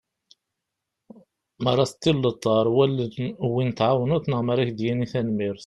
Mi 1.61 1.67
ara 1.71 1.89
teṭṭileḍ 1.91 2.41
ɣer 2.55 2.67
wallen 2.75 3.11
n 3.45 3.49
win 3.53 3.69
tɛawneḍ 3.77 4.23
neɣ 4.27 4.41
mi 4.43 4.51
ara 4.53 4.61
ak-d-yini 4.63 5.05
tanmirt. 5.11 5.59